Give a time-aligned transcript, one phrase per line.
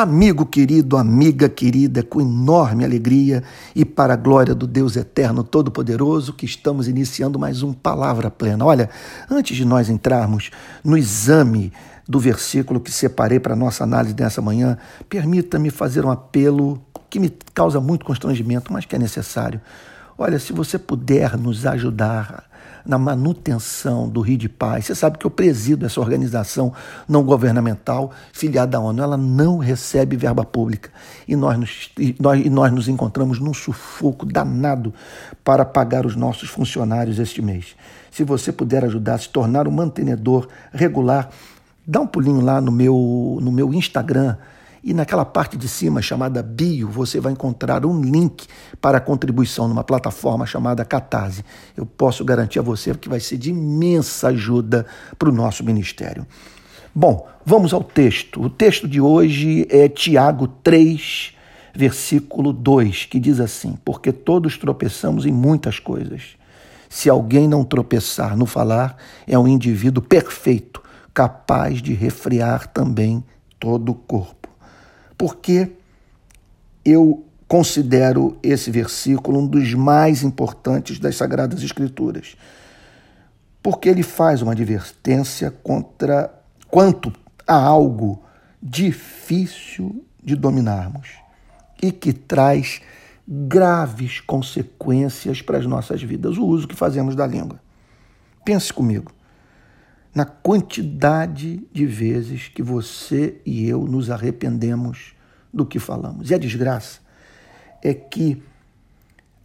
[0.00, 3.44] Amigo querido, amiga querida, com enorme alegria
[3.76, 8.64] e para a glória do Deus Eterno Todo-Poderoso, que estamos iniciando mais um Palavra Plena.
[8.64, 8.88] Olha,
[9.30, 10.50] antes de nós entrarmos
[10.82, 11.70] no exame
[12.08, 16.80] do versículo que separei para nossa análise dessa manhã, permita-me fazer um apelo
[17.10, 19.60] que me causa muito constrangimento, mas que é necessário.
[20.22, 22.44] Olha, se você puder nos ajudar
[22.84, 24.84] na manutenção do Rio de Paz.
[24.84, 26.74] Você sabe que eu presido essa organização
[27.08, 29.02] não governamental filiada à ONU.
[29.02, 30.90] Ela não recebe verba pública
[31.26, 34.92] e nós nos, e nós, e nós nos encontramos num sufoco danado
[35.42, 37.74] para pagar os nossos funcionários este mês.
[38.10, 41.30] Se você puder ajudar a se tornar um mantenedor regular,
[41.86, 44.36] dá um pulinho lá no meu, no meu Instagram
[44.82, 48.46] e naquela parte de cima chamada bio, você vai encontrar um link
[48.80, 51.44] para a contribuição numa plataforma chamada Catarse.
[51.76, 54.86] Eu posso garantir a você que vai ser de imensa ajuda
[55.18, 56.26] para o nosso ministério.
[56.94, 58.42] Bom, vamos ao texto.
[58.42, 61.34] O texto de hoje é Tiago 3,
[61.74, 66.36] versículo 2, que diz assim: Porque todos tropeçamos em muitas coisas.
[66.88, 70.82] Se alguém não tropeçar no falar, é um indivíduo perfeito,
[71.14, 73.22] capaz de refrear também
[73.60, 74.39] todo o corpo.
[75.20, 75.70] Porque
[76.82, 82.38] eu considero esse versículo um dos mais importantes das Sagradas Escrituras.
[83.62, 86.32] Porque ele faz uma advertência contra
[86.70, 87.12] quanto
[87.46, 88.22] a algo
[88.62, 91.10] difícil de dominarmos
[91.82, 92.80] e que traz
[93.28, 97.60] graves consequências para as nossas vidas, o uso que fazemos da língua.
[98.42, 99.12] Pense comigo
[100.14, 105.14] na quantidade de vezes que você e eu nos arrependemos
[105.52, 106.30] do que falamos.
[106.30, 107.00] E a desgraça
[107.82, 108.42] é que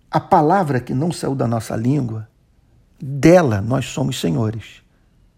[0.09, 2.27] a palavra que não saiu da nossa língua,
[2.99, 4.81] dela nós somos senhores.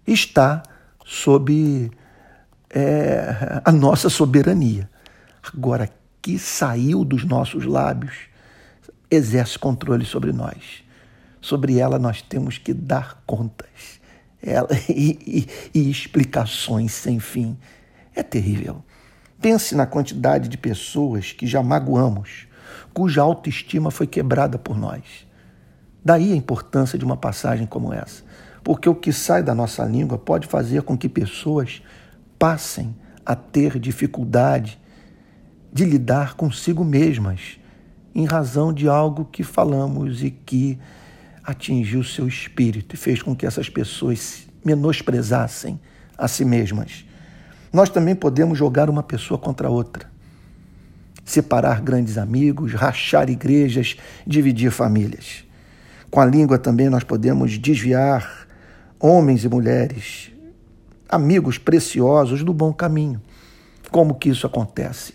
[0.06, 0.64] Está
[1.06, 1.92] sob
[2.70, 4.90] é, a nossa soberania.
[5.54, 5.90] Agora,
[6.22, 8.16] que saiu dos nossos lábios,
[9.10, 10.84] exerce controle sobre nós.
[11.42, 13.97] Sobre ela nós temos que dar contas
[14.42, 17.58] ela, e, e, e explicações sem fim.
[18.16, 18.84] É terrível.
[19.40, 22.48] Pense na quantidade de pessoas que já magoamos,
[22.94, 25.28] cuja autoestima foi quebrada por nós.
[26.04, 28.24] Daí a importância de uma passagem como essa,
[28.64, 31.84] porque o que sai da nossa língua pode fazer com que pessoas
[32.40, 32.96] passem
[33.26, 34.80] a ter dificuldade
[35.72, 37.60] de lidar consigo mesmas,
[38.16, 40.80] em razão de algo que falamos e que
[41.48, 45.80] atingiu seu espírito e fez com que essas pessoas menosprezassem
[46.18, 47.06] a si mesmas.
[47.72, 50.12] Nós também podemos jogar uma pessoa contra outra,
[51.24, 55.46] separar grandes amigos, rachar igrejas, dividir famílias.
[56.12, 58.46] Com a língua também nós podemos desviar
[59.00, 60.32] homens e mulheres,
[61.08, 63.22] amigos preciosos do bom caminho.
[63.90, 65.14] Como que isso acontece?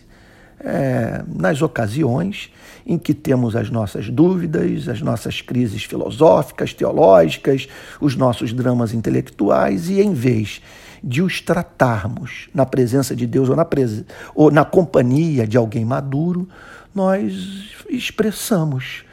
[0.63, 2.49] É, nas ocasiões
[2.85, 7.67] em que temos as nossas dúvidas, as nossas crises filosóficas, teológicas,
[7.99, 10.61] os nossos dramas intelectuais, e em vez
[11.03, 14.05] de os tratarmos na presença de Deus ou na, pres...
[14.33, 16.47] ou na companhia de alguém maduro,
[16.95, 19.03] nós expressamos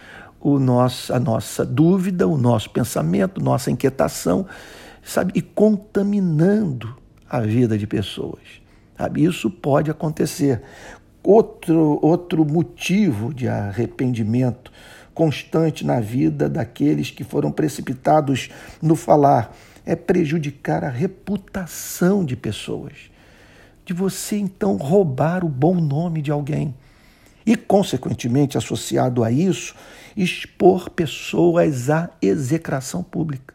[0.40, 4.46] o nosso, a nossa dúvida, o nosso pensamento, nossa inquietação,
[5.02, 6.96] sabe, e contaminando
[7.28, 8.60] a vida de pessoas.
[9.16, 10.62] Isso pode acontecer
[11.22, 14.72] outro, outro motivo de arrependimento
[15.14, 18.48] constante na vida daqueles que foram precipitados
[18.80, 19.54] no falar
[19.84, 23.10] é prejudicar a reputação de pessoas.
[23.84, 26.74] De você então roubar o bom nome de alguém.
[27.44, 29.74] E, consequentemente, associado a isso,
[30.16, 33.54] expor pessoas à execração pública.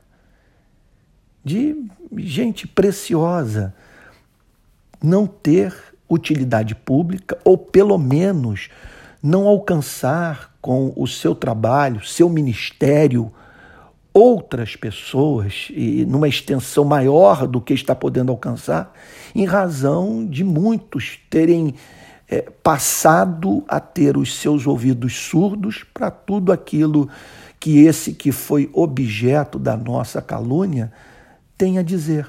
[1.44, 1.76] De
[2.18, 3.74] gente preciosa
[5.02, 8.70] não ter utilidade pública ou pelo menos
[9.22, 13.32] não alcançar com o seu trabalho, seu ministério,
[14.14, 18.94] outras pessoas e numa extensão maior do que está podendo alcançar,
[19.34, 21.76] em razão de muitos terem
[22.30, 27.10] é, passado a ter os seus ouvidos surdos para tudo aquilo
[27.60, 30.94] que esse que foi objeto da nossa calúnia
[31.58, 32.28] tem a dizer.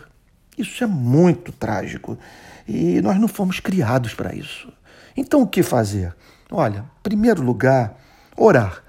[0.57, 2.19] Isso é muito trágico.
[2.67, 4.73] E nós não fomos criados para isso.
[5.17, 6.15] Então o que fazer?
[6.51, 7.99] Olha, em primeiro lugar,
[8.37, 8.83] orar.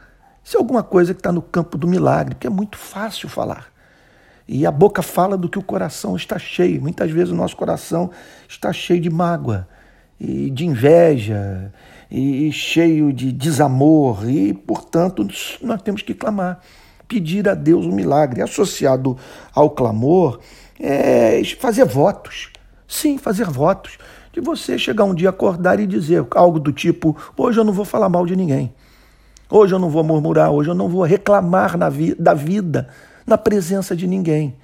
[0.44, 3.68] Isso é alguma coisa que está no campo do milagre, que é muito fácil falar.
[4.48, 6.82] E a boca fala do que o coração está cheio.
[6.82, 8.10] Muitas vezes o nosso coração
[8.48, 9.68] está cheio de mágoa,
[10.20, 11.72] e de inveja,
[12.10, 15.28] e cheio de desamor, e, portanto,
[15.62, 16.62] nós temos que clamar,
[17.08, 18.42] pedir a Deus um milagre.
[18.42, 19.18] Associado
[19.54, 20.40] ao clamor,
[20.80, 22.52] é fazer votos.
[22.88, 23.98] Sim, fazer votos.
[24.32, 27.86] de você chegar um dia, acordar e dizer algo do tipo: hoje eu não vou
[27.86, 28.74] falar mal de ninguém.
[29.50, 32.90] Hoje eu não vou murmurar, hoje eu não vou reclamar vi da vida
[33.26, 34.56] na presença de ninguém.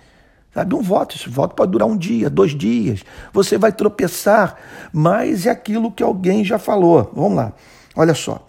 [0.53, 3.03] Sabe, um voto, esse voto pode durar um dia, dois dias.
[3.33, 4.55] Você vai tropeçar,
[4.91, 7.11] mas é aquilo que alguém já falou.
[7.15, 7.53] Vamos lá,
[7.95, 8.45] olha só.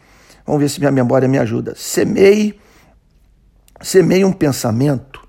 [0.47, 1.75] Vamos ver se minha memória me ajuda.
[1.75, 2.61] Semeie,
[3.81, 5.27] semeie um pensamento,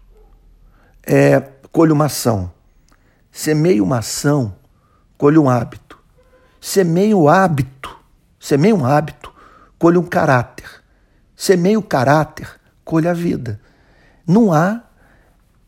[1.05, 1.41] é,
[1.75, 2.49] colhe uma ação.
[3.29, 4.55] Semeie uma ação,
[5.17, 5.99] colhe um hábito.
[6.61, 7.99] Semeie o hábito,
[8.39, 9.29] semeie um hábito,
[9.77, 10.69] colhe um caráter.
[11.35, 12.49] Semeie o caráter,
[12.85, 13.59] colhe a vida.
[14.25, 14.83] Não há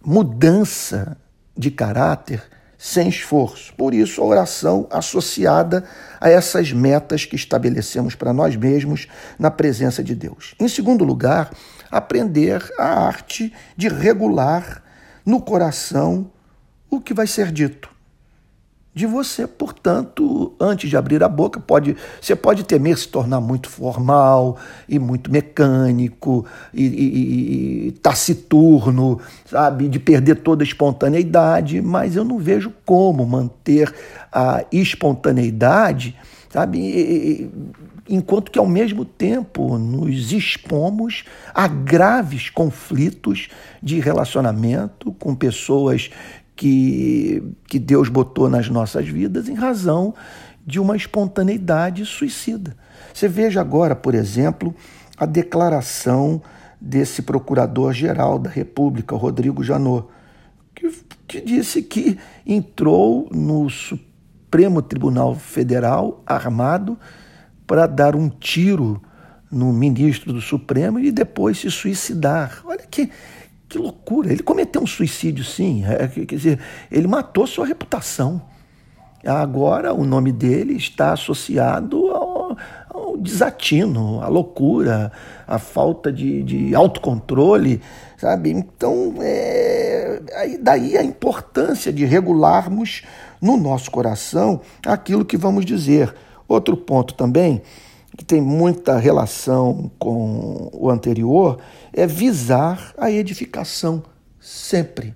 [0.02, 1.18] mudança
[1.58, 2.42] de caráter
[2.78, 3.74] sem esforço.
[3.74, 5.84] Por isso, a oração associada
[6.22, 10.56] a essas metas que estabelecemos para nós mesmos na presença de Deus.
[10.58, 11.52] Em segundo lugar,
[11.92, 14.87] aprender a arte de regular
[15.28, 16.32] no coração
[16.90, 17.90] o que vai ser dito
[18.96, 19.46] de você.
[19.46, 24.58] Portanto, antes de abrir a boca, pode, você pode temer se tornar muito formal
[24.88, 32.24] e muito mecânico e, e, e taciturno, sabe, de perder toda a espontaneidade, mas eu
[32.24, 33.94] não vejo como manter
[34.32, 36.16] a espontaneidade,
[36.58, 37.52] sabe,
[38.10, 41.24] enquanto que ao mesmo tempo nos expomos
[41.54, 43.48] a graves conflitos
[43.82, 46.10] de relacionamento com pessoas
[46.56, 50.16] que, que Deus botou nas nossas vidas em razão
[50.66, 52.76] de uma espontaneidade suicida.
[53.14, 54.74] Você veja agora, por exemplo,
[55.16, 56.42] a declaração
[56.82, 60.08] desse procurador-geral da República, Rodrigo Janot,
[60.74, 60.90] que,
[61.28, 62.18] que disse que
[62.48, 64.07] entrou no Supremo
[64.82, 66.98] Tribunal Federal armado
[67.66, 69.02] para dar um tiro
[69.52, 72.62] no ministro do Supremo e depois se suicidar.
[72.66, 73.10] Olha que,
[73.68, 74.32] que loucura!
[74.32, 75.84] Ele cometeu um suicídio, sim.
[75.86, 76.60] É, quer dizer,
[76.92, 78.42] ele matou sua reputação.
[79.26, 82.56] Agora o nome dele está associado ao,
[82.90, 85.12] ao desatino, à loucura,
[85.46, 87.82] à falta de, de autocontrole,
[88.16, 88.52] sabe?
[88.52, 89.87] Então, é,
[90.36, 93.04] aí, daí a importância de regularmos
[93.42, 96.14] no nosso coração aquilo que vamos dizer.
[96.48, 97.62] Outro ponto também
[98.18, 101.60] que tem muita relação com o anterior,
[101.94, 104.04] é visar a edificação
[104.40, 105.14] sempre.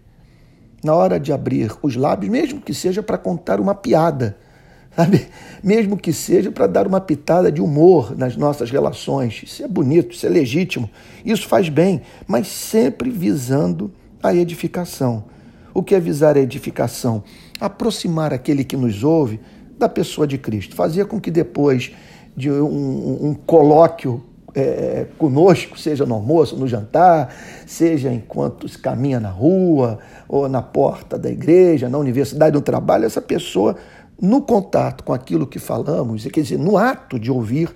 [0.83, 4.38] Na hora de abrir os lábios, mesmo que seja para contar uma piada,
[4.95, 5.27] sabe?
[5.63, 9.42] Mesmo que seja para dar uma pitada de humor nas nossas relações.
[9.44, 10.89] Isso é bonito, isso é legítimo,
[11.25, 13.92] isso faz bem, mas sempre visando
[14.23, 15.25] a edificação.
[15.73, 17.23] O que é visar a edificação?
[17.59, 19.39] Aproximar aquele que nos ouve
[19.77, 21.91] da pessoa de Cristo, fazer com que depois
[22.35, 24.23] de um, um colóquio
[24.53, 27.33] é, conosco, seja no almoço, no jantar,
[27.65, 33.06] seja enquanto se caminha na rua, ou na porta da igreja, na universidade, no trabalho,
[33.06, 33.75] essa pessoa,
[34.19, 37.69] no contato com aquilo que falamos, quer dizer, no ato de ouvir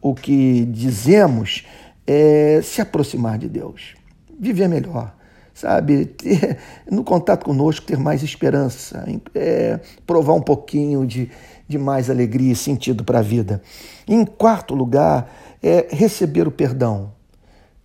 [0.00, 1.64] o que dizemos,
[2.06, 3.94] é, se aproximar de Deus,
[4.38, 5.14] viver melhor,
[5.54, 6.04] sabe?
[6.06, 6.58] Ter,
[6.90, 11.30] no contato conosco, ter mais esperança, é, provar um pouquinho de,
[11.68, 13.62] de mais alegria e sentido para a vida.
[14.06, 17.12] Em quarto lugar, é receber o perdão,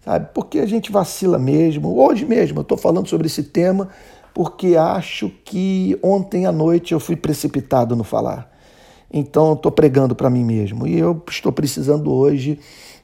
[0.04, 0.30] sabe?
[0.33, 1.95] Porque a gente vacila mesmo.
[1.98, 3.89] Hoje mesmo eu estou falando sobre esse tema
[4.33, 8.50] porque acho que ontem à noite eu fui precipitado no falar.
[9.12, 12.60] Então estou pregando para mim mesmo e eu estou precisando hoje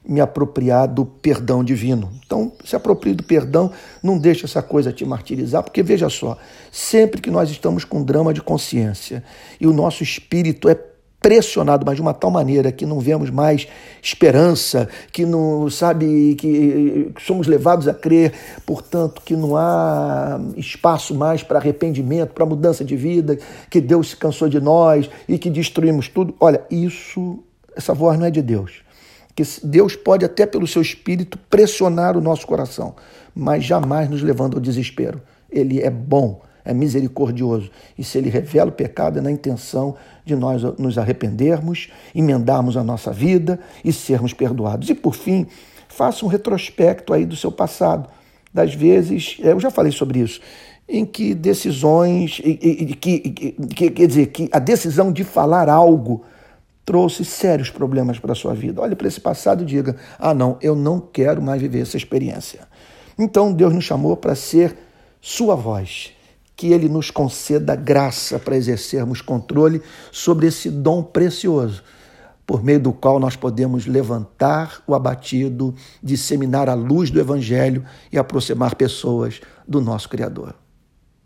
[0.06, 2.10] me apropriar do perdão divino.
[2.24, 3.70] Então, se aproprie do perdão,
[4.02, 6.38] não deixe essa coisa te martirizar, porque veja só,
[6.70, 9.22] sempre que nós estamos com drama de consciência
[9.60, 10.76] e o nosso espírito é
[11.20, 13.66] pressionado, mas de uma tal maneira que não vemos mais
[14.00, 18.32] esperança, que não sabe que somos levados a crer,
[18.64, 24.16] portanto, que não há espaço mais para arrependimento, para mudança de vida, que Deus se
[24.16, 26.32] cansou de nós e que destruímos tudo.
[26.38, 27.42] Olha, isso,
[27.74, 28.85] essa voz não é de Deus
[29.36, 32.96] que Deus pode até pelo seu espírito pressionar o nosso coração,
[33.34, 35.20] mas jamais nos levando ao desespero.
[35.50, 37.70] Ele é bom, é misericordioso.
[37.98, 42.82] E se ele revela o pecado, é na intenção de nós nos arrependermos, emendarmos a
[42.82, 44.88] nossa vida e sermos perdoados.
[44.88, 45.46] E por fim,
[45.86, 48.08] faça um retrospecto aí do seu passado.
[48.52, 50.40] Das vezes, é, eu já falei sobre isso,
[50.88, 56.24] em que decisões, que, que, que, quer dizer, que a decisão de falar algo
[56.86, 58.80] trouxe sérios problemas para a sua vida.
[58.80, 62.60] Olhe para esse passado e diga: ah, não, eu não quero mais viver essa experiência.
[63.18, 64.76] Então Deus nos chamou para ser
[65.20, 66.12] Sua voz,
[66.54, 71.82] que Ele nos conceda graça para exercermos controle sobre esse dom precioso,
[72.46, 78.18] por meio do qual nós podemos levantar o abatido, disseminar a luz do Evangelho e
[78.18, 80.54] aproximar pessoas do nosso Criador.